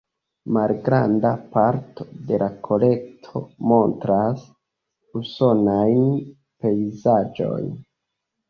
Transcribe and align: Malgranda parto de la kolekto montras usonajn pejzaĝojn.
Malgranda 0.55 1.33
parto 1.57 2.07
de 2.31 2.39
la 2.43 2.47
kolekto 2.69 3.43
montras 3.73 4.49
usonajn 5.21 6.03
pejzaĝojn. 6.65 7.71